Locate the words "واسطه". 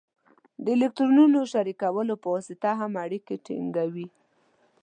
2.35-2.69